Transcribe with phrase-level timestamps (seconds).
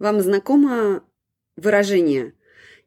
[0.00, 1.04] Вам знакомо
[1.56, 2.32] выражение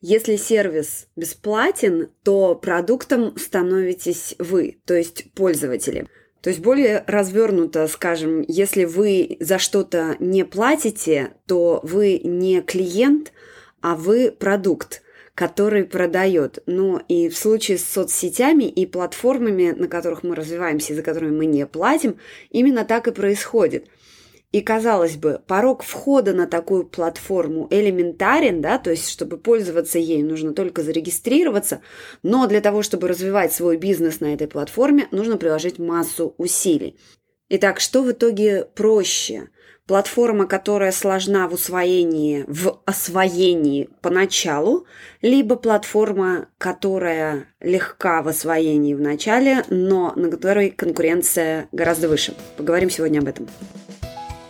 [0.02, 6.08] «если сервис бесплатен, то продуктом становитесь вы, то есть пользователи».
[6.42, 13.32] То есть более развернуто, скажем, если вы за что-то не платите, то вы не клиент,
[13.80, 15.04] а вы продукт,
[15.36, 16.62] который продает.
[16.66, 21.38] Ну и в случае с соцсетями и платформами, на которых мы развиваемся и за которыми
[21.38, 22.18] мы не платим,
[22.50, 23.88] именно так и происходит–
[24.54, 30.26] и, казалось бы, порог входа на такую платформу элементарен, да, то есть, чтобы пользоваться ею,
[30.28, 31.82] нужно только зарегистрироваться,
[32.22, 36.98] но для того, чтобы развивать свой бизнес на этой платформе, нужно приложить массу усилий.
[37.50, 39.50] Итак, что в итоге проще?
[39.88, 44.86] Платформа, которая сложна в усвоении, в освоении поначалу,
[45.22, 52.34] либо платформа, которая легка в освоении в начале, но на которой конкуренция гораздо выше.
[52.56, 53.48] Поговорим сегодня об этом.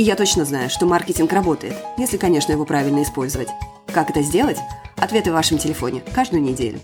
[0.00, 3.48] И я точно знаю, что маркетинг работает, если, конечно, его правильно использовать.
[3.92, 4.56] Как это сделать?
[4.96, 6.80] Ответы в вашем телефоне каждую неделю.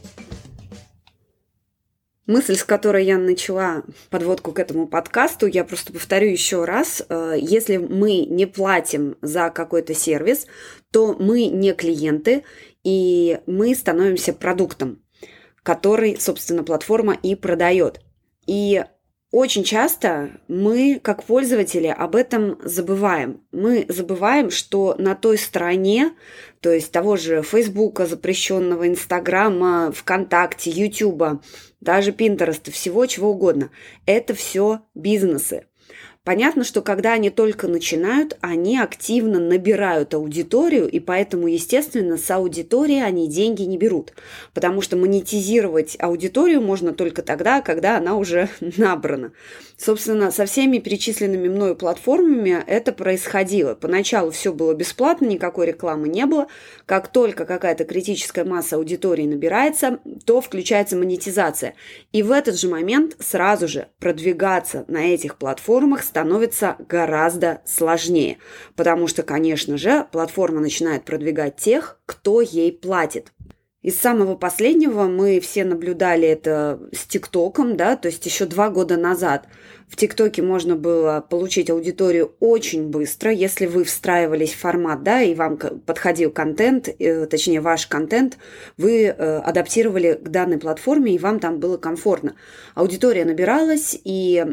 [2.27, 7.03] Мысль, с которой я начала подводку к этому подкасту, я просто повторю еще раз.
[7.09, 10.47] Э, если мы не платим за какой-то сервис,
[10.91, 12.45] то мы не клиенты,
[12.85, 15.01] и мы становимся продуктом,
[15.63, 18.03] который, собственно, платформа и продает.
[18.47, 18.85] И
[19.33, 23.43] очень часто мы, как пользователи, об этом забываем.
[23.51, 26.13] Мы забываем, что на той стороне,
[26.61, 31.43] то есть того же Фейсбука, запрещенного Инстаграма, ВКонтакте, Ютуба,
[31.81, 33.71] даже Пинтереста, всего чего угодно,
[34.07, 35.67] это все бизнесы.
[36.27, 43.01] Понятно, что когда они только начинают, они активно набирают аудиторию, и поэтому, естественно, с аудитории
[43.01, 44.13] они деньги не берут,
[44.53, 49.31] потому что монетизировать аудиторию можно только тогда, когда она уже набрана.
[49.77, 53.77] Собственно, со всеми перечисленными мною платформами это происходило.
[53.77, 56.49] Поначалу все было бесплатно, никакой рекламы не было.
[56.87, 61.75] Как только какая-то критическая масса аудитории набирается, то включается монетизация.
[62.11, 68.39] И в этот же момент сразу же продвигаться на этих платформах становится гораздо сложнее.
[68.75, 73.33] Потому что, конечно же, платформа начинает продвигать тех, кто ей платит.
[73.83, 78.97] Из самого последнего мы все наблюдали это с ТикТоком, да, то есть еще два года
[78.97, 79.47] назад
[79.89, 85.35] в ТикТоке можно было получить аудиторию очень быстро, если вы встраивались в формат, да, и
[85.35, 88.39] вам подходил контент, э, точнее ваш контент,
[88.77, 92.35] вы э, адаптировали к данной платформе, и вам там было комфортно.
[92.75, 94.45] Аудитория набиралась, и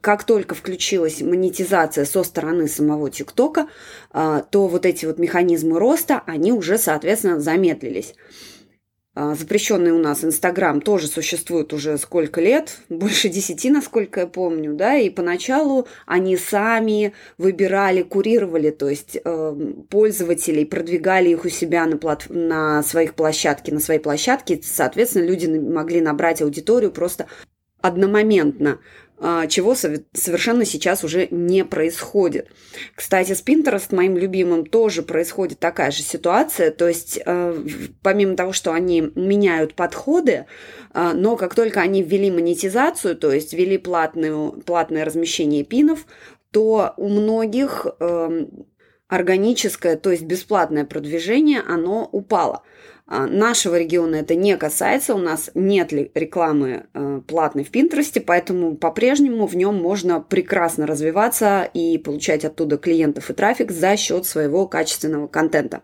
[0.00, 3.68] как только включилась монетизация со стороны самого ТикТока,
[4.12, 8.14] э, то вот эти вот механизмы роста, они уже, соответственно, замедлились.
[9.16, 14.74] А, запрещенный у нас Инстаграм тоже существует уже сколько лет, больше десяти, насколько я помню,
[14.74, 19.56] да, и поначалу они сами выбирали, курировали, то есть э,
[19.88, 22.26] пользователей, продвигали их у себя на, плат...
[22.28, 27.26] на своих площадке, на своей площадке, соответственно, люди могли набрать аудиторию просто
[27.80, 28.80] одномоментно.
[29.20, 32.48] А, чего совершенно сейчас уже не происходит.
[32.96, 36.70] Кстати, с Pinterest, моим любимым, тоже происходит такая же ситуация.
[36.72, 37.64] То есть, э,
[38.02, 40.46] помимо того, что они меняют подходы,
[40.92, 46.06] э, но как только они ввели монетизацию, то есть ввели платную, платное размещение пинов,
[46.50, 48.66] то у многих эм,
[49.08, 52.62] органическое, то есть бесплатное продвижение, оно упало–
[53.06, 59.46] нашего региона это не касается, у нас нет рекламы э, платной в Пинтересте, поэтому по-прежнему
[59.46, 65.26] в нем можно прекрасно развиваться и получать оттуда клиентов и трафик за счет своего качественного
[65.26, 65.82] контента.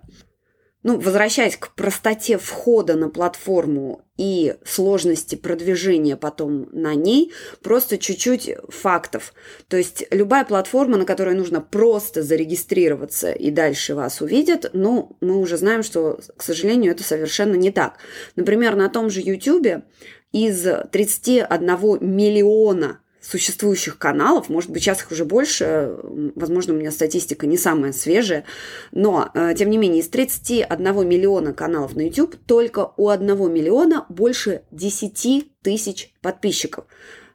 [0.82, 7.32] Ну, возвращаясь к простоте входа на платформу и сложности продвижения потом на ней,
[7.62, 9.34] просто чуть-чуть фактов.
[9.68, 15.38] То есть любая платформа, на которой нужно просто зарегистрироваться и дальше вас увидят, ну, мы
[15.38, 17.98] уже знаем, что, к сожалению, это совершенно не так.
[18.36, 19.84] Например, на том же YouTube
[20.32, 25.96] из 31 миллиона существующих каналов, может быть, сейчас их уже больше,
[26.34, 28.44] возможно, у меня статистика не самая свежая,
[28.92, 34.06] но, э, тем не менее, из 31 миллиона каналов на YouTube только у 1 миллиона
[34.08, 36.86] больше 10 тысяч подписчиков.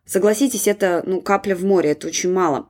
[0.06, 2.70] Согласитесь, это ну, капля в море, это очень мало.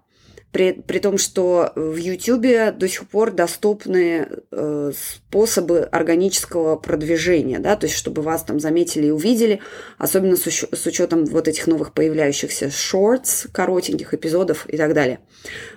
[0.56, 7.75] При, при том, что в YouTube до сих пор доступны э, способы органического продвижения, да,
[7.75, 9.60] то есть чтобы вас там заметили и увидели,
[9.98, 15.19] особенно с, уч- с учетом вот этих новых появляющихся шортс, коротеньких эпизодов и так далее.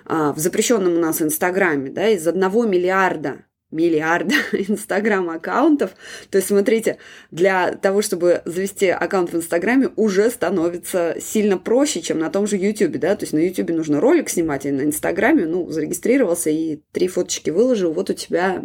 [0.05, 3.39] А, в запрещенном у нас Инстаграме, да, из одного миллиарда
[3.71, 5.91] миллиарда инстаграм-аккаунтов.
[6.29, 6.97] То есть, смотрите,
[7.31, 12.57] для того, чтобы завести аккаунт в Инстаграме, уже становится сильно проще, чем на том же
[12.57, 16.81] Ютубе, да, то есть на Ютубе нужно ролик снимать, а на Инстаграме, ну, зарегистрировался и
[16.91, 18.63] три фоточки выложил, вот у тебя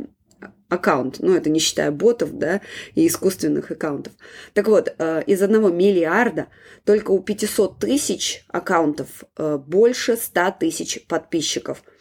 [0.68, 2.60] аккаунт, ну, это не считая ботов, да,
[2.94, 4.12] и искусственных аккаунтов.
[4.54, 6.48] Так вот, э, из одного миллиарда
[6.84, 11.82] только у 500 тысяч аккаунтов э, больше 100 тысяч подписчиков–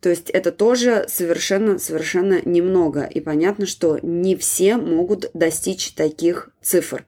[0.00, 3.02] то есть это тоже совершенно-совершенно немного.
[3.04, 7.04] И понятно, что не все могут достичь таких цифр.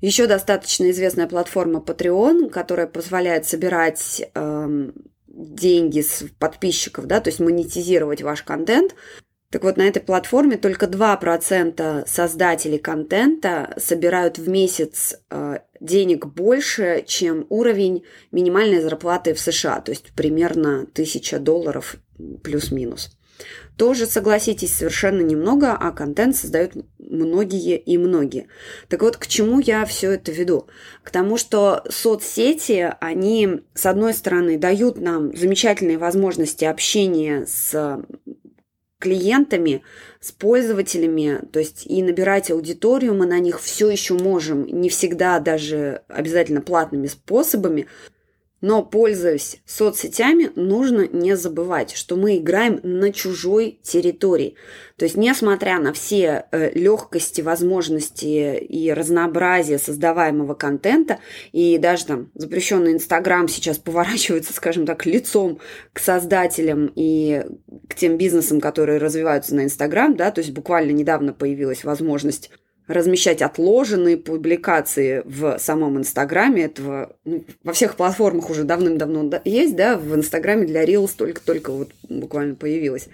[0.00, 4.94] Еще достаточно известная платформа Patreon, которая позволяет собирать эм,
[5.26, 8.94] деньги с подписчиков, да, то есть монетизировать ваш контент.
[9.50, 17.04] Так вот, на этой платформе только 2% создателей контента собирают в месяц э, денег больше,
[17.06, 21.96] чем уровень минимальной зарплаты в США, то есть примерно 1000 долларов
[22.42, 23.16] плюс-минус.
[23.76, 28.46] Тоже, согласитесь, совершенно немного, а контент создают многие и многие.
[28.88, 30.68] Так вот, к чему я все это веду?
[31.02, 38.04] К тому, что соцсети, они, с одной стороны, дают нам замечательные возможности общения с
[39.00, 39.82] клиентами,
[40.20, 45.40] с пользователями, то есть и набирать аудиторию мы на них все еще можем, не всегда
[45.40, 47.86] даже обязательно платными способами,
[48.64, 54.56] но, пользуясь соцсетями, нужно не забывать, что мы играем на чужой территории.
[54.96, 61.18] То есть, несмотря на все э, легкости, возможности и разнообразие создаваемого контента,
[61.52, 65.60] и даже там запрещенный Инстаграм сейчас поворачивается, скажем так, лицом
[65.92, 67.44] к создателям и
[67.90, 72.50] к тем бизнесам, которые развиваются на Инстаграм, да, то есть буквально недавно появилась возможность
[72.86, 76.64] размещать отложенные публикации в самом Инстаграме.
[76.64, 81.92] Этого ну, во всех платформах уже давным-давно есть, да, в Инстаграме для Reels только-только вот
[82.08, 83.08] буквально появилось.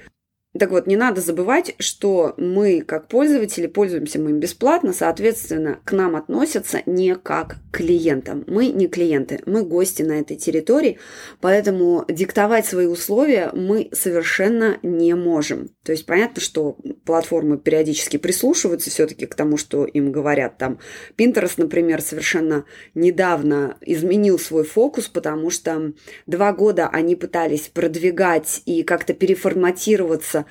[0.59, 5.93] Так вот, не надо забывать, что мы, как пользователи, пользуемся мы им бесплатно, соответственно, к
[5.93, 8.43] нам относятся не как к клиентам.
[8.49, 10.99] Мы не клиенты, мы гости на этой территории,
[11.41, 15.69] поэтому диктовать свои условия мы совершенно не можем.
[15.85, 20.59] То есть понятно, что платформы периодически прислушиваются все-таки к тому, что им говорят.
[20.59, 20.79] Там
[21.17, 22.65] Pinterest, например, совершенно
[22.95, 25.93] недавно изменил свой фокус, потому что
[26.27, 30.47] два года они пытались продвигать и как-то переформатироваться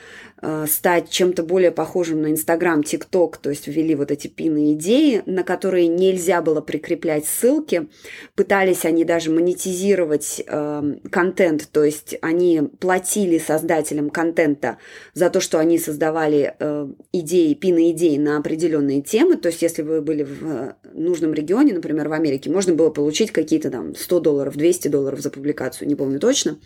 [0.67, 5.43] стать чем-то более похожим на Инстаграм, ТикТок, то есть ввели вот эти пины идеи, на
[5.43, 7.87] которые нельзя было прикреплять ссылки.
[8.35, 14.77] Пытались они даже монетизировать э, контент, то есть они платили создателям контента
[15.13, 19.35] за то, что они создавали э, идеи, пины идеи на определенные темы.
[19.35, 23.69] То есть если вы были в нужном регионе, например, в Америке, можно было получить какие-то
[23.69, 26.57] там 100 долларов, 200 долларов за публикацию, не помню точно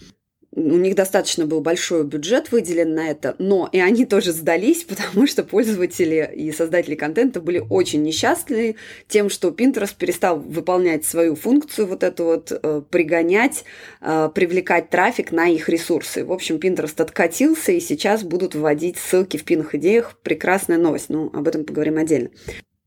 [0.56, 5.26] у них достаточно был большой бюджет выделен на это, но и они тоже сдались, потому
[5.28, 8.76] что пользователи и создатели контента были очень несчастны
[9.08, 13.66] тем, что Pinterest перестал выполнять свою функцию, вот эту вот э, пригонять,
[14.02, 16.24] э, привлекать трафик на их ресурсы.
[16.24, 20.18] В общем, Pinterest откатился, и сейчас будут вводить ссылки в пинах идеях.
[20.22, 22.30] Прекрасная новость, но об этом поговорим отдельно.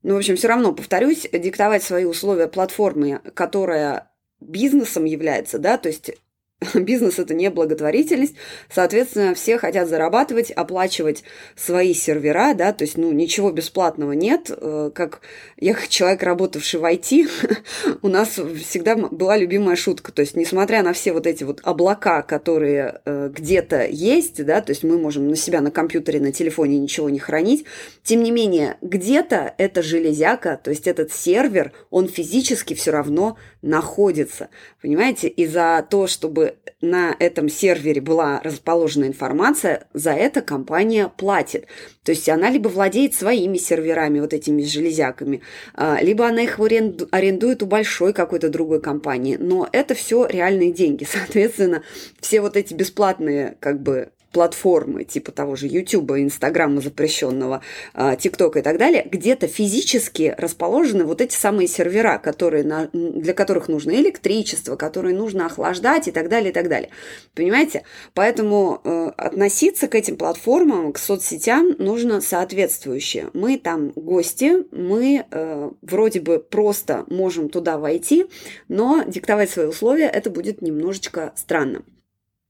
[0.03, 5.89] Ну, в общем, все равно, повторюсь, диктовать свои условия платформы, которая бизнесом является, да, то
[5.89, 6.13] есть
[6.75, 8.35] Бизнес– это не благотворительность,
[8.71, 11.23] соответственно, все хотят зарабатывать, оплачивать
[11.55, 14.51] свои сервера, да, то есть, ну, ничего бесплатного нет.
[14.51, 15.21] Э, как
[15.59, 17.29] я, как человек, работавший в IT,
[18.03, 22.23] у нас всегда была любимая шутка, то есть, несмотря на все вот эти вот облака,
[22.23, 26.79] которые э, где-то есть, да, то есть, мы можем на себя на компьютере, на телефоне
[26.79, 27.67] ничего не хранить,
[28.03, 34.49] тем не менее, где-то эта железяка, то есть, этот сервер, он физически все равно находится,
[34.81, 36.46] понимаете, и за то, чтобы
[36.81, 41.67] на этом сервере была расположена информация, за это компания платит.
[42.05, 45.43] То есть она либо владеет своими серверами, вот этими железяками,
[45.75, 49.37] а, либо она их арендует у большой какой-то другой компании.
[49.41, 51.05] Но это все реальные деньги.
[51.11, 51.83] Соответственно,
[52.21, 57.63] все вот эти бесплатные как бы платформы типа того же YouTube, Инстаграма запрещенного,
[57.95, 63.33] а, ТикТока и так далее, где-то физически расположены вот эти самые сервера, которые на, для
[63.33, 66.91] которых нужно электричество, которые нужно охлаждать и так далее, и так далее.
[67.35, 67.85] Понимаете?
[68.13, 73.31] Поэтому э, относиться к этим платформам, к соцсетям нужно соответствующе.
[73.33, 78.27] Мы там гости, мы э, вроде бы просто можем туда войти,
[78.69, 81.85] но диктовать свои условия это будет немножечко странно.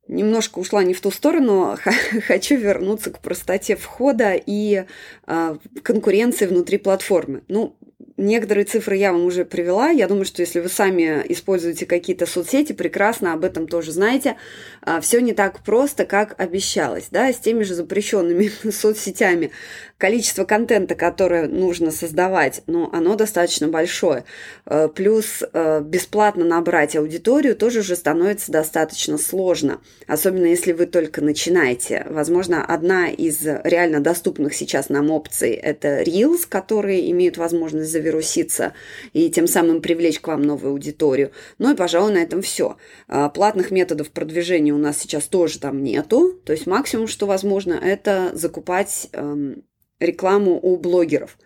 [0.09, 1.77] Немножко ушла не в ту сторону,
[2.27, 4.85] хочу вернуться к простоте входа и
[5.27, 7.43] э, конкуренции внутри платформы.
[7.49, 7.77] Ну,
[8.19, 9.91] Некоторые цифры я вам уже привела.
[9.91, 14.37] Я думаю, что если вы сами используете какие-то соцсети, прекрасно об этом тоже знаете.
[14.81, 17.09] А, Все не так просто, как обещалось.
[17.11, 17.31] Да?
[17.31, 19.51] С теми же запрещенными соцсетями
[19.99, 24.25] количество контента, которое нужно создавать, ну, оно достаточно большое.
[24.67, 29.81] А, плюс а, бесплатно набрать аудиторию тоже уже становится достаточно сложно.
[30.07, 32.07] Особенно если вы только начинаете.
[32.11, 38.75] Возможно, одна из реально доступных сейчас нам опций– это Reels, которые имеют возможность завируситься
[39.13, 41.33] и тем самым привлечь к вам новую аудиторию.
[41.59, 42.77] Ну и, пожалуй, на этом все.
[43.09, 46.35] А, платных методов продвижения у нас сейчас тоже там нету.
[46.45, 49.63] То есть максимум, что возможно, это закупать эм,
[50.01, 51.39] рекламу у блогеров.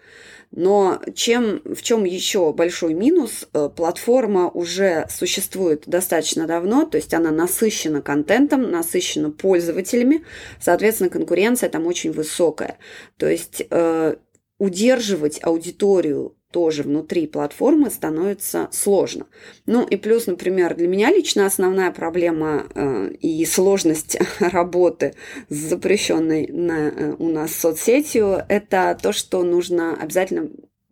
[0.52, 3.47] Но чем, в чем еще большой минус?
[3.52, 10.25] Э, платформа уже существует достаточно давно, то есть она насыщена контентом, насыщена пользователями,
[10.61, 12.78] соответственно, конкуренция там очень высокая.
[13.16, 14.16] То есть э,
[14.59, 19.26] удерживать аудиторию тоже внутри платформы становится сложно.
[19.66, 25.14] Ну и плюс, например, для меня лично основная проблема э, и сложность работы
[25.49, 30.49] с запрещенной на, э, у нас соцсетью– это то, что нужно обязательно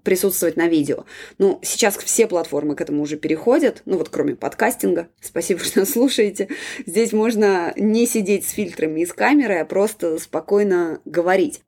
[0.09, 1.05] присутствовать на видео.
[1.37, 6.49] Ну, сейчас все платформы к этому уже переходят, ну вот кроме подкастинга, спасибо, что слушаете.
[6.87, 11.61] Здесь можно не сидеть с фильтрами и с камерой, а просто спокойно говорить.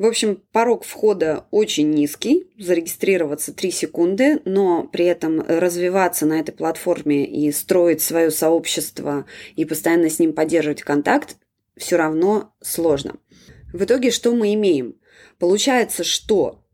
[0.00, 6.52] В общем, порог входа очень низкий, зарегистрироваться 3 секунды, но при этом развиваться на этой
[6.52, 9.26] платформе и строить свое сообщество
[9.56, 11.36] и постоянно с ним поддерживать контакт
[11.76, 13.16] все равно сложно.
[13.74, 14.96] В итоге что мы имеем?
[15.38, 16.64] Получается, что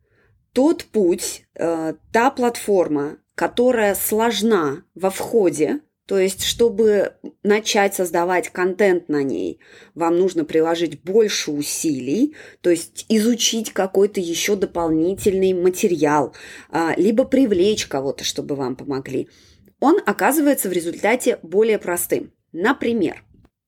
[0.53, 9.09] тот путь, э, та платформа, которая сложна во входе, то есть, чтобы начать создавать контент
[9.09, 9.59] на ней,
[9.95, 16.33] вам нужно приложить больше усилий, то есть изучить какой-то еще дополнительный материал,
[16.71, 19.29] а, либо привлечь кого-то, чтобы вам помогли.
[19.81, 22.33] Он оказывается в результате более простым.
[22.53, 23.25] Например,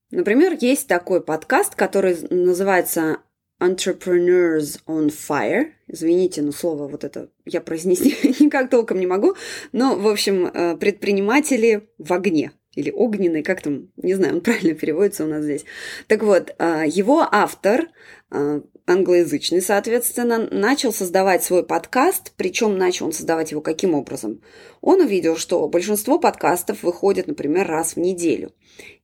[0.09, 3.17] например, есть такой подкаст, который называется
[3.59, 5.71] Entrepreneurs on Fire.
[5.87, 9.35] Извините, но слово вот это я произнести никак толком не могу.
[9.71, 14.73] Но, в общем, э, предприниматели в огне или огненный, как там, не знаю, он правильно
[14.75, 15.65] переводится у нас здесь.
[16.07, 17.87] Так вот, э, его автор,
[18.31, 24.41] э, англоязычный, соответственно, начал создавать свой подкаст, причем начал он создавать его каким образом?
[24.81, 28.51] Он увидел, что большинство подкастов выходят, например, раз в неделю.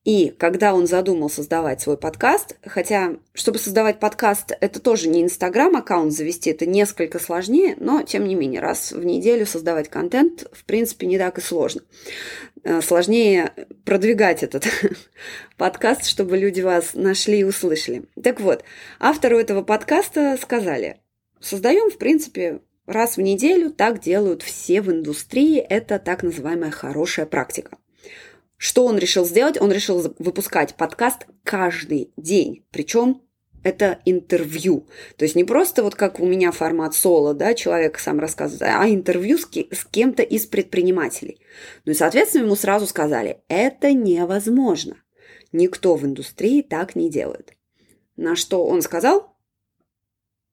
[0.04, 6.14] И когда он задумал создавать свой подкаст, хотя, чтобы создавать подкаст, это тоже не Инстаграм-аккаунт
[6.14, 11.08] завести, это несколько сложнее, но, тем не менее, раз в неделю создавать контент, в принципе,
[11.08, 11.82] не так и сложно.
[12.66, 13.54] Э, сложнее
[13.86, 14.66] продвигать этот
[15.58, 18.06] подкаст, чтобы люди вас нашли и услышали.
[18.22, 18.64] Так вот,
[19.00, 20.98] автору этого подкаста сказали,
[21.40, 27.28] создаем, в принципе, раз в неделю, так делают все в индустрии, это так называемая хорошая
[27.28, 27.78] практика.
[28.58, 29.62] Что он решил сделать?
[29.62, 32.66] Он решил выпускать подкаст каждый день.
[32.72, 33.22] Причем
[33.66, 34.86] это интервью.
[35.18, 38.88] То есть не просто вот как у меня формат соло, да, человек сам рассказывает, а
[38.88, 41.40] интервью с, с кем-то из предпринимателей.
[41.84, 44.98] Ну и, соответственно, ему сразу сказали, это невозможно.
[45.52, 47.54] Никто в индустрии так не делает.
[48.18, 49.36] На что он сказал,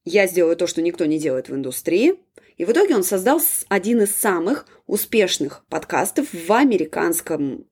[0.06, 2.14] я сделаю то, что никто не делает в индустрии.
[2.56, 7.66] И в итоге он создал один из самых успешных подкастов в американском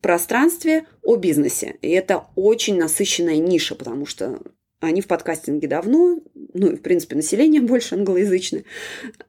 [0.00, 1.76] пространстве о бизнесе.
[1.82, 4.40] И это очень насыщенная ниша, потому что
[4.80, 6.20] они в подкастинге давно,
[6.54, 8.64] ну и, в принципе, население больше англоязычное.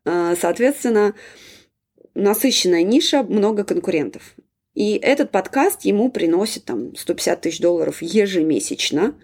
[0.05, 1.15] А, соответственно,
[2.15, 4.35] насыщенная ниша, много конкурентов.
[4.73, 9.15] И этот подкаст ему приносит там 150 тысяч долларов ежемесячно,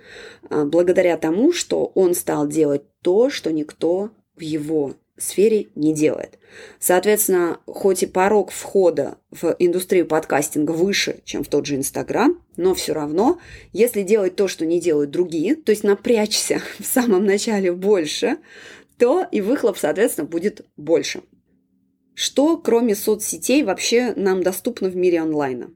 [0.49, 6.39] а, благодаря тому, что он стал делать то, что никто в его сфере не делает.
[6.79, 12.73] Соответственно, хоть и порог входа в индустрию подкастинга выше, чем в тот же Инстаграм, но
[12.73, 13.39] все равно,
[13.71, 18.37] если делать то, что не делают другие, то есть напрячься в самом начале больше,
[18.97, 21.21] то и выхлоп, соответственно, будет больше.
[22.15, 25.71] Что, кроме соцсетей, вообще нам доступно в мире онлайна?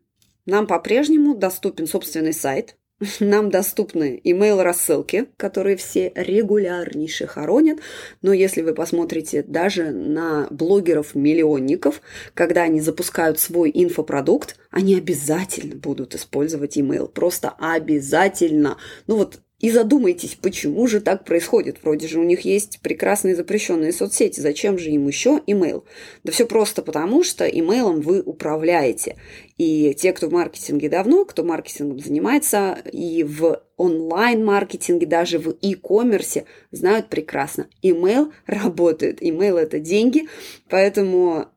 [0.45, 2.77] Нам по-прежнему доступен собственный сайт,
[3.19, 7.79] нам доступны email-рассылки, которые все регулярнейше хоронят.
[8.21, 12.01] Но если вы посмотрите даже на блогеров-миллионников,
[12.33, 17.07] когда они запускают свой инфопродукт, они обязательно будут использовать email.
[17.07, 18.77] Просто обязательно.
[19.05, 21.77] Ну вот И задумайтесь, почему же так происходит?
[21.81, 24.39] Вроде же у них есть прекрасные запрещенные соцсети.
[24.39, 25.83] Зачем же им еще имейл?
[26.23, 29.17] Да все просто потому, что имейлом вы управляете.
[29.57, 36.45] И те, кто в маркетинге давно, кто маркетингом занимается, и в онлайн-маркетинге, даже в e-commerce
[36.71, 37.67] знают прекрасно.
[37.81, 39.17] Имейл работает.
[39.21, 40.27] Имейл– это деньги,
[40.69, 41.47] поэтому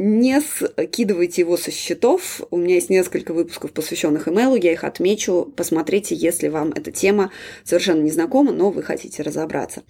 [0.00, 2.40] не скидывайте его со счетов.
[2.50, 5.52] У меня есть несколько выпусков, посвященных имейлу, я их отмечу.
[5.54, 7.30] Посмотрите, если вам эта тема
[7.64, 9.82] совершенно не знакома, но вы хотите разобраться.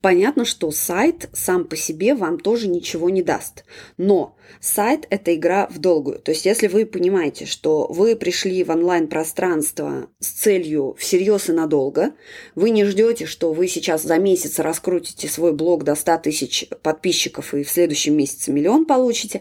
[0.00, 3.64] Понятно, что сайт сам по себе вам тоже ничего не даст.
[3.96, 6.20] Но сайт– это игра в долгую.
[6.20, 12.12] То есть, если вы понимаете, что вы пришли в онлайн-пространство с целью всерьез и надолго,
[12.54, 17.52] вы не ждете, что вы сейчас за месяц раскрутите свой блог до 100 тысяч подписчиков
[17.52, 19.40] и в следующем месяце миллион получите,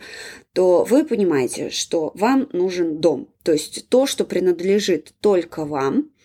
[0.53, 3.29] то вы понимаете, что вам нужен дом.
[3.43, 6.09] То есть, то, что принадлежит только вам–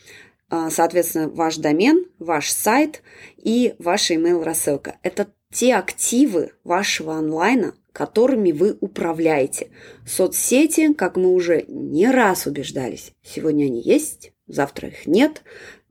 [0.70, 3.02] соответственно, ваш домен, ваш сайт
[3.36, 4.96] и ваша email рассылка.
[5.02, 9.70] Это те активы вашего онлайна, которыми вы управляете.
[10.06, 15.42] Соцсети, как мы уже не раз убеждались, сегодня они есть, завтра их нет,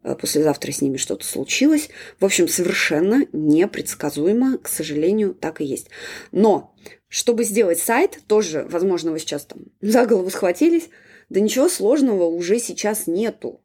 [0.04, 1.90] а послезавтра с ними что-то случилось.
[2.20, 5.90] В общем, совершенно непредсказуемо, к сожалению, так и есть.
[6.32, 6.74] Но,
[7.08, 10.90] чтобы сделать сайт, тоже, возможно, вы сейчас там за голову схватились,
[11.30, 13.62] да ничего сложного уже сейчас нету.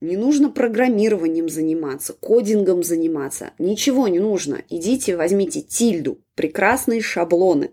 [0.00, 3.52] Не нужно программированием заниматься, кодингом заниматься.
[3.58, 4.62] Ничего не нужно.
[4.68, 6.18] Идите, возьмите тильду.
[6.34, 7.70] Прекрасные шаблоны.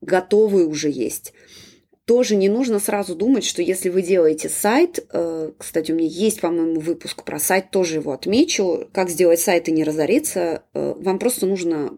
[0.00, 1.34] Готовые уже есть.
[2.06, 6.40] Тоже не нужно сразу думать, что если вы делаете сайт, э, кстати, у меня есть,
[6.40, 11.18] по-моему, выпуск про сайт, тоже его отмечу, как сделать сайт и не разориться, э, вам
[11.18, 11.92] просто нужно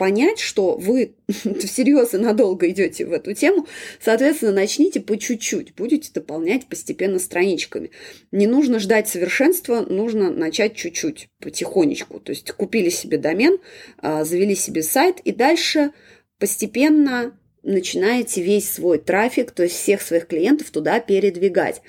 [0.00, 3.66] понять, что вы всерьез и надолго идете в эту тему,
[4.00, 7.90] соответственно, начните по чуть-чуть, будете дополнять постепенно страничками.
[8.32, 12.18] Не нужно ждать совершенства, нужно начать чуть-чуть, потихонечку.
[12.18, 13.58] То есть купили себе домен,
[13.98, 15.92] а, завели себе сайт, и дальше
[16.38, 21.82] постепенно начинаете весь свой трафик, то есть всех своих клиентов туда передвигать.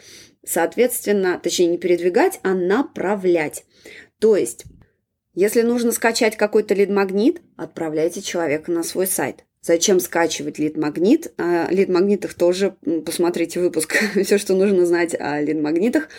[0.46, 3.64] Соответственно, точнее не передвигать, а направлять.
[4.20, 4.66] То есть
[5.34, 9.46] если нужно скачать какой-то лид-магнит, отправляйте человека на свой сайт.
[9.64, 11.34] Зачем скачивать лид-магнит?
[11.38, 16.10] О лид-магнитах тоже посмотрите выпуск «Все, что нужно знать о лид-магнитах».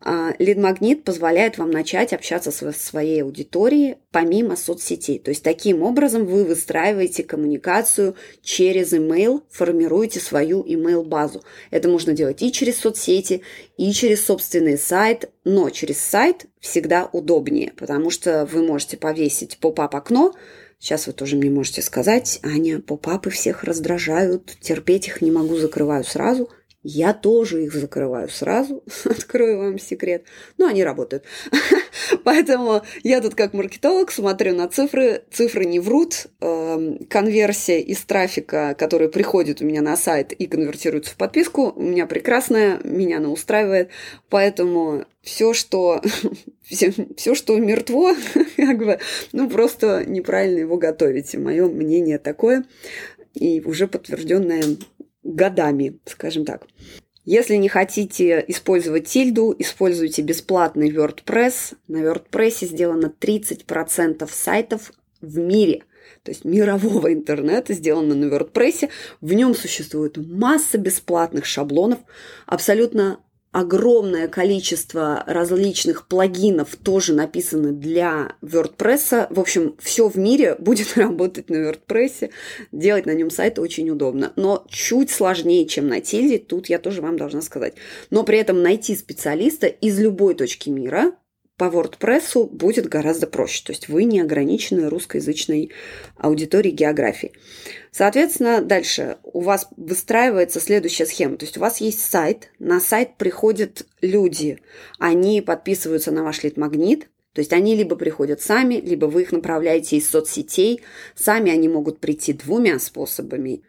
[0.00, 5.18] А, лид-магнит позволяет вам начать общаться со своей аудиторией помимо соцсетей.
[5.18, 11.42] То есть таким образом вы выстраиваете коммуникацию через email, формируете свою email-базу.
[11.70, 13.42] Это можно делать и через соцсети,
[13.76, 19.96] и через собственный сайт, но через сайт всегда удобнее, потому что вы можете повесить поп-ап
[19.96, 20.32] окно,
[20.78, 26.04] Сейчас вы тоже мне можете сказать, Аня, поп-апы всех раздражают, терпеть их не могу, закрываю
[26.04, 26.50] сразу.
[26.82, 30.24] Я тоже их закрываю сразу, открою вам секрет.
[30.58, 31.24] Но они работают.
[32.24, 35.22] Поэтому я тут как маркетолог смотрю на цифры.
[35.32, 36.28] Цифры не врут.
[36.40, 41.82] Эм, конверсия из трафика, который приходит у меня на сайт и конвертируется в подписку, у
[41.82, 43.90] меня прекрасная, меня она устраивает.
[44.28, 46.00] Поэтому все, что,
[46.62, 48.14] все, все, что мертво,
[48.56, 48.98] как бы,
[49.32, 51.38] ну, просто неправильно его готовите.
[51.38, 52.64] Мое мнение такое
[53.34, 54.62] и уже подтвержденное
[55.34, 56.66] годами, скажем так.
[57.24, 61.76] Если не хотите использовать тильду, используйте бесплатный WordPress.
[61.86, 65.84] На WordPress сделано 30% сайтов в мире.
[66.22, 68.88] То есть мирового интернета сделано на WordPress.
[69.20, 71.98] В нем существует масса бесплатных шаблонов,
[72.46, 73.20] абсолютно
[73.52, 79.28] огромное количество различных плагинов тоже написаны для WordPress.
[79.30, 82.30] В общем, все в мире будет работать на WordPress.
[82.72, 84.32] Делать на нем сайт очень удобно.
[84.36, 87.74] Но чуть сложнее, чем на Тильде, тут я тоже вам должна сказать.
[88.10, 91.12] Но при этом найти специалиста из любой точки мира
[91.58, 93.64] по WordPress будет гораздо проще.
[93.64, 95.72] То есть вы не ограничены русскоязычной
[96.16, 97.32] аудиторией географии.
[97.90, 101.36] Соответственно, дальше у вас выстраивается следующая схема.
[101.36, 104.60] То есть у вас есть сайт, на сайт приходят люди,
[104.98, 109.96] они подписываются на ваш лид-магнит, то есть они либо приходят сами, либо вы их направляете
[109.96, 110.80] из соцсетей.
[111.14, 113.62] Сами они могут прийти двумя способами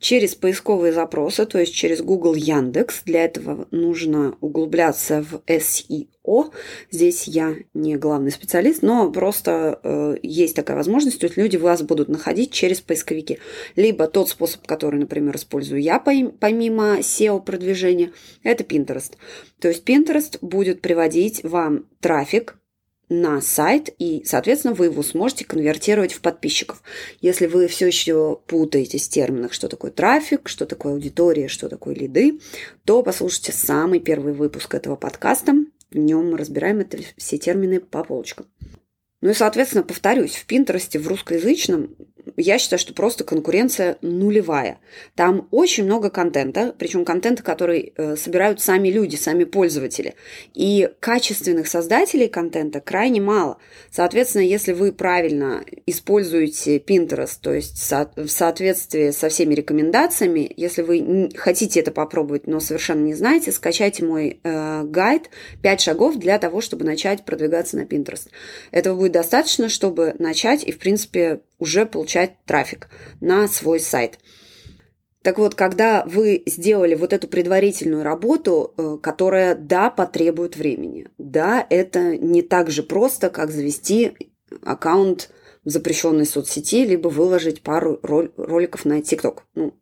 [0.00, 3.02] через поисковые запросы, то есть через Google Яндекс.
[3.04, 6.52] Для этого нужно углубляться в SEO.
[6.90, 11.82] Здесь я не главный специалист, но просто э, есть такая возможность, то есть люди вас
[11.82, 13.38] будут находить через поисковики.
[13.76, 19.12] Либо тот способ, который, например, использую я помимо SEO-продвижения, это Pinterest.
[19.60, 22.56] То есть Pinterest будет приводить вам трафик
[23.10, 26.82] на сайт, и, соответственно, вы его сможете конвертировать в подписчиков.
[27.20, 31.94] Если вы все еще путаетесь в терминах, что такое трафик, что такое аудитория, что такое
[31.94, 32.40] лиды,
[32.84, 35.54] то послушайте самый первый выпуск этого подкаста.
[35.90, 38.46] в нем разбираем это все термины по полочкам.
[39.22, 41.96] Ну и, соответственно, повторюсь, в Пинтересте, в русскоязычном,
[42.36, 44.78] я считаю, что просто конкуренция нулевая.
[45.14, 50.14] Там очень много контента, причем контента, который э, собирают сами люди, сами пользователи.
[50.54, 53.58] И качественных создателей контента крайне мало.
[53.90, 57.76] Соответственно, если вы правильно используете Pinterest, то есть
[58.16, 64.04] в соответствии со всеми рекомендациями, если вы хотите это попробовать, но совершенно не знаете, скачайте
[64.04, 65.30] мой э, гайд
[65.62, 68.28] «5 шагов для того, чтобы начать продвигаться на Pinterest».
[68.70, 72.88] Этого будет достаточно, чтобы начать и, в принципе, уже получать трафик
[73.20, 74.18] на свой сайт.
[75.22, 81.66] Так вот, когда вы сделали вот эту предварительную работу, э, которая, да, потребует времени, да,
[81.68, 84.16] это не так же просто, как завести
[84.62, 85.30] аккаунт
[85.64, 89.44] в запрещенной соцсети, либо выложить пару роликов на ТикТок.
[89.54, 89.74] Ну,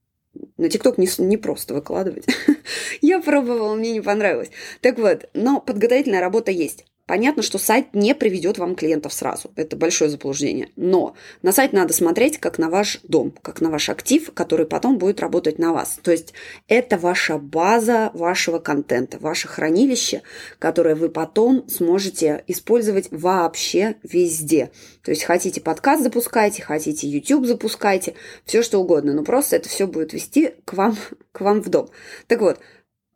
[0.56, 2.26] на ТикТок не, не просто выкладывать.
[3.00, 4.50] Я пробовала, мне не понравилось.
[4.80, 6.84] Так вот, но подготовительная работа есть.
[7.08, 9.50] Понятно, что сайт не приведет вам клиентов сразу.
[9.56, 10.68] Это большое заблуждение.
[10.76, 14.98] Но на сайт надо смотреть как на ваш дом, как на ваш актив, который потом
[14.98, 15.98] будет работать на вас.
[16.02, 16.34] То есть
[16.68, 20.20] это ваша база вашего контента, ваше хранилище,
[20.58, 24.70] которое вы потом сможете использовать вообще везде.
[25.02, 29.14] То есть хотите подкаст запускайте, хотите YouTube запускайте, все что угодно.
[29.14, 30.94] Но просто это все будет вести к вам,
[31.32, 31.88] к вам в дом.
[32.26, 32.58] Так вот,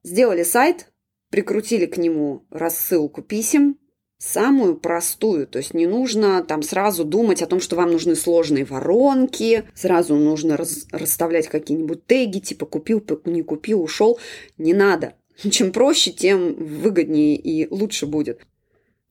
[0.03, 0.87] сделали сайт,
[1.29, 3.77] прикрутили к нему рассылку писем,
[4.23, 5.49] самую простую.
[5.49, 10.15] То есть не нужно там сразу думать о том, что вам нужны сложные воронки, сразу
[10.15, 14.21] нужно раз, расставлять какие-нибудь теги, типа купил, не купил, ушел.
[14.59, 15.15] Не надо.
[15.51, 18.47] Чем проще, тем выгоднее и лучше будет.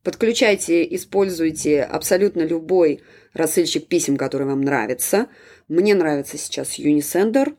[0.02, 3.02] Подключайте, используйте абсолютно любой
[3.34, 5.28] рассыльщик писем, который вам нравится.
[5.68, 7.54] Мне нравится сейчас Unisender,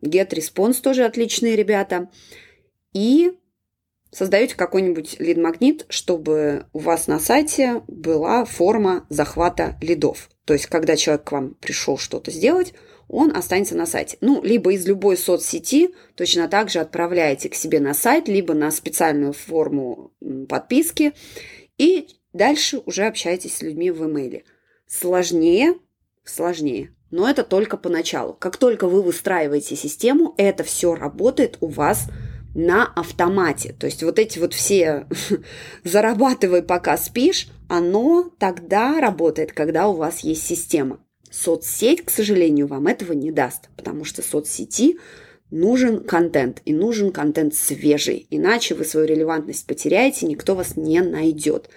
[0.00, 2.08] GetResponse тоже отличные ребята.
[2.94, 3.32] И
[4.14, 10.30] создаете какой-нибудь лид-магнит, чтобы у вас на сайте была форма захвата лидов.
[10.44, 12.74] То есть, когда человек к вам пришел что-то сделать,
[13.08, 14.16] он останется на сайте.
[14.20, 18.70] Ну, либо из любой соцсети точно так же отправляете к себе на сайт, либо на
[18.70, 20.12] специальную форму
[20.48, 21.12] подписки,
[21.76, 24.44] и дальше уже общаетесь с людьми в имейле.
[24.86, 25.74] Сложнее,
[26.24, 26.94] сложнее.
[27.10, 28.34] Но это только поначалу.
[28.34, 32.08] Как только вы выстраиваете систему, это все работает у вас
[32.54, 33.74] на автомате.
[33.78, 35.06] То есть вот эти вот все
[35.84, 41.00] зарабатывай, пока спишь, оно тогда работает, когда у вас есть система.
[41.30, 44.98] Соцсеть, к сожалению, вам этого не даст, потому что соцсети
[45.50, 51.70] нужен контент, и нужен контент свежий, иначе вы свою релевантность потеряете, никто вас не найдет.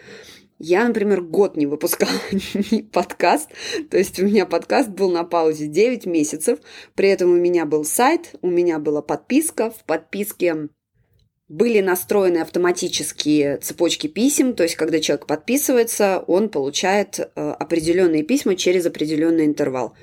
[0.59, 2.19] Я, например, год не выпускала
[2.91, 3.49] подкаст,
[3.91, 6.59] то есть у меня подкаст был на паузе 9 месяцев,
[6.95, 10.69] при этом у меня был сайт, у меня была подписка, в подписке
[11.47, 18.55] были настроены автоматические цепочки писем, то есть когда человек подписывается, он получает э, определенные письма
[18.55, 19.95] через определенный интервал.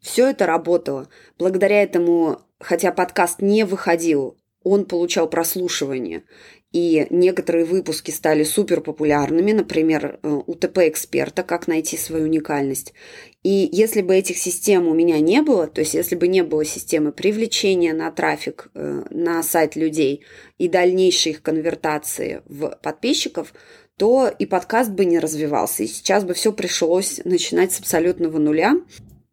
[0.00, 1.08] Все это работало.
[1.38, 6.24] Благодаря этому, хотя подкаст не выходил, он получал прослушивание
[6.72, 12.94] и некоторые выпуски стали супер популярными, например, э, УТП эксперта «Как найти свою уникальность».
[13.42, 16.64] И если бы этих систем у меня не было, то есть если бы не было
[16.64, 20.22] системы привлечения на трафик э, на сайт людей
[20.58, 23.52] и дальнейшей их конвертации в подписчиков,
[23.96, 25.82] то и подкаст бы не развивался.
[25.82, 28.76] И сейчас бы все пришлось начинать с абсолютного нуля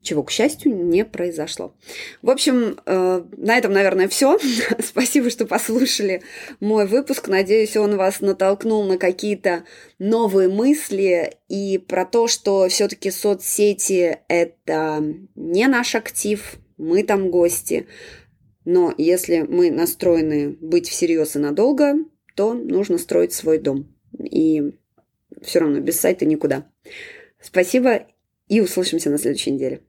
[0.08, 1.76] чего, к счастью, не произошло.
[2.22, 4.38] В общем, э, на этом, наверное, все.
[4.80, 6.22] Спасибо, что послушали
[6.60, 7.28] мой выпуск.
[7.28, 9.66] Надеюсь, он вас натолкнул на какие-то
[10.00, 15.04] новые мысли и про то, что все-таки соцсети– это
[15.36, 17.88] не наш актив, мы там гости.
[18.64, 21.96] Но если мы настроены быть всерьез и надолго,
[22.36, 23.94] то нужно строить свой дом.
[24.24, 24.72] И
[25.42, 26.70] все равно без сайта никуда.
[27.42, 28.08] Спасибо
[28.48, 29.82] и услышимся на следующей неделе.